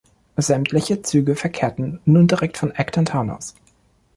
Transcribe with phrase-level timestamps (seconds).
[0.37, 3.53] Sämtliche Züge verkehrten nun direkt von Acton Town aus.